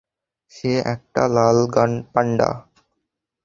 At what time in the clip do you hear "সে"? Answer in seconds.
0.51-0.71